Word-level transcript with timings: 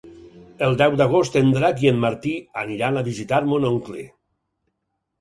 El 0.67 0.77
deu 0.81 0.97
d'agost 1.01 1.37
en 1.43 1.53
Drac 1.59 1.85
i 1.85 1.91
en 1.93 2.01
Martí 2.07 2.35
aniran 2.65 3.01
a 3.01 3.07
visitar 3.13 3.45
mon 3.55 3.71
oncle. 3.75 4.11